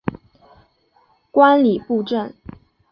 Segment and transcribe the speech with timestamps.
[1.29, 2.33] 观礼部政。